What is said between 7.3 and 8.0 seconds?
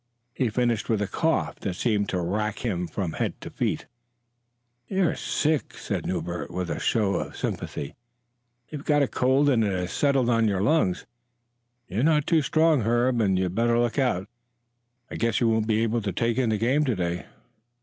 sympathy.